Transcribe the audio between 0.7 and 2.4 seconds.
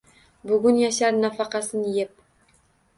yashar nafaqasin yeb.